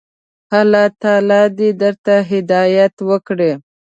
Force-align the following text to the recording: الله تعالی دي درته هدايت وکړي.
الله 0.59 0.85
تعالی 1.03 1.41
دي 1.57 1.69
درته 1.81 2.13
هدايت 2.31 2.95
وکړي. 3.09 3.51